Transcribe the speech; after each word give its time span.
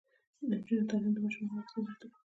د 0.39 0.41
نجونو 0.51 0.87
تعلیم 0.89 1.11
د 1.15 1.19
ماشومانو 1.25 1.55
واکسین 1.57 1.81
مرسته 1.85 2.05
کوي. 2.11 2.19